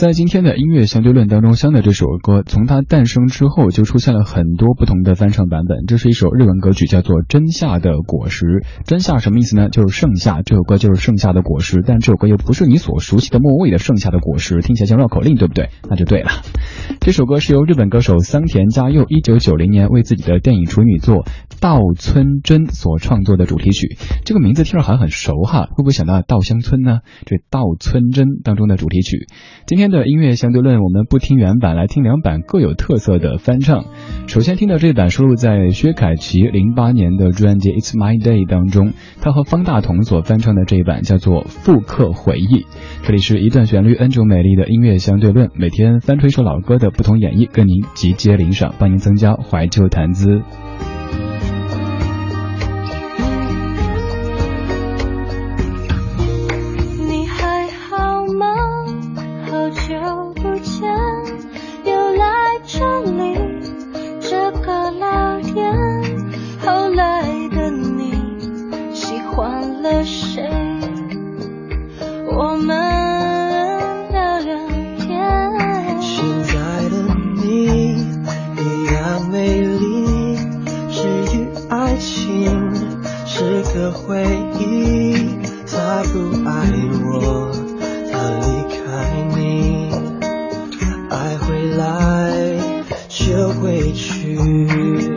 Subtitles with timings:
[0.00, 5.84] 在今天的音乐相对论当中，香的这首歌从它诞生之后就出现了很多不同的翻唱版本。
[5.86, 8.46] 这是一首日文歌曲，叫做《真夏的果实》。
[8.86, 9.68] 真夏什么意思呢？
[9.68, 10.40] 就是盛夏。
[10.40, 15.68] 这首歌就是盛夏的果实，但这首歌又不是你所熟悉的末尾的盛夏的果实，听起来像绕口令，对不对？
[15.90, 16.30] 那就对了。
[17.00, 21.26] 这首歌是由日本歌手桑田佳佑一九九零年为自己的电影处女作。
[21.60, 27.00] 稻村真所创作的主题曲，这个名字听着好像很熟哈，会不会想到《稻香村》呢？
[27.26, 29.26] 这稻村真当中的主题曲，
[29.66, 33.84] 今天的音乐相对论，我们不听原版，来听两版各有特色的翻唱。
[34.26, 42.62] 首先听到这一版收录在薛凯琪零八年的专辑《It's My Day》当中，他和方大同所翻唱的这一版叫做《复刻回忆》。
[43.04, 50.40] 这里是一段旋律，n 种美丽的音乐相对论，每天翻出一首老歌的不同演绎，跟您集结领赏，帮您增加怀旧谈资。
[64.52, 65.72] 个聊天，
[66.64, 68.12] 后来的你
[68.92, 70.48] 喜欢了谁？
[72.36, 72.76] 我们
[74.12, 75.50] 聊聊天。
[76.00, 77.96] 现在的你
[78.56, 80.36] 一样美丽，
[80.90, 82.54] 至于爱情，
[83.26, 84.24] 是个回
[84.58, 84.99] 忆。
[93.54, 95.09] 回去。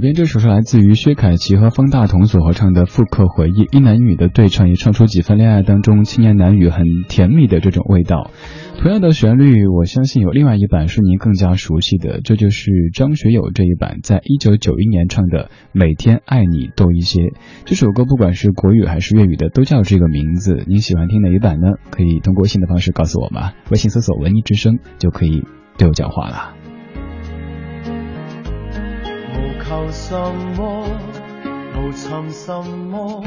[0.00, 8.30] 这边这首是来自于薛凯琪和方大同所合唱的《复刻回忆》，一男一女的对唱也唱出几分恋爱当中青年男女很甜蜜的这种味道。
[8.78, 17.20] 同样的旋律，我相信有另外一版是您更加熟悉的，这就是张学友这一版，在一九九一年唱的《每天爱你多一些》。
[17.66, 20.64] 这首歌不管是国语还是粤语的都叫这个名字。
[20.66, 21.72] 您喜欢听哪一版呢？
[21.90, 25.44] 可以通过微信的方式告诉我嘛，微信搜索“文艺之声”就可以
[25.76, 26.59] 对我讲话了。
[29.70, 30.16] 求什
[30.56, 30.84] 么？
[31.78, 33.22] 无寻什么？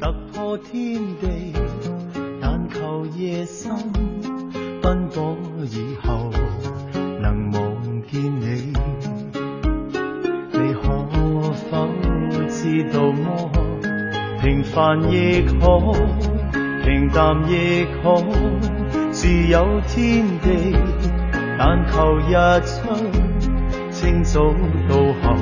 [0.00, 1.52] 突破天地，
[2.40, 3.70] 但求夜深
[4.80, 5.36] 奔波
[5.68, 6.30] 以后
[7.20, 8.72] 能望见你。
[10.50, 10.88] 你可
[11.52, 11.88] 否
[12.48, 13.50] 知道么？
[14.40, 15.78] 平凡亦可，
[16.86, 18.16] 平淡亦可，
[19.10, 20.74] 自有天地，
[21.58, 22.32] 但求日
[22.64, 23.19] 出。
[24.00, 24.40] 清早
[24.88, 25.36] 到后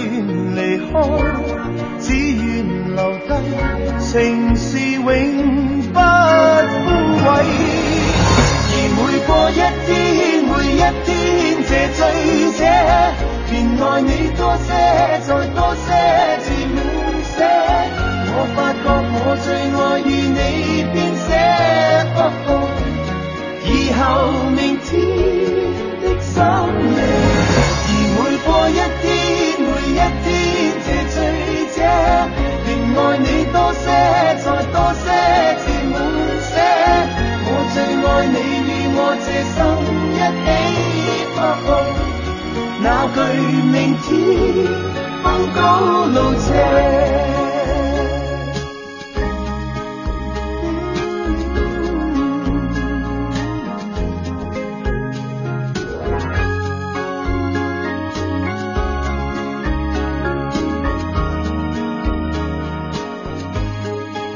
[13.49, 14.86] 便爱你多些。
[43.63, 44.67] 明天
[45.23, 46.49] 放高楼斜，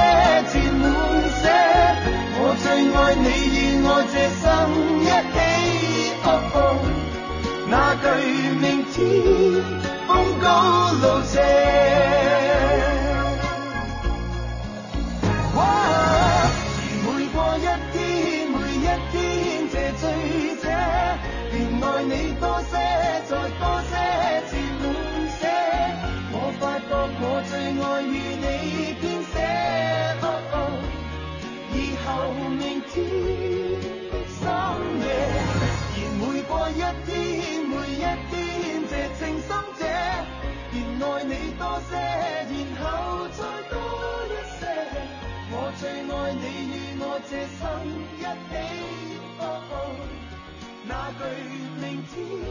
[52.13, 52.50] Jesus.